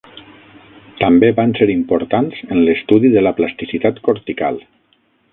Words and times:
També 1.01 1.27
van 1.39 1.51
ser 1.59 1.67
importants 1.73 2.41
en 2.55 2.63
l'estudi 2.69 3.11
de 3.17 3.23
la 3.27 3.33
plasticitat 3.41 4.01
cortical. 4.09 4.57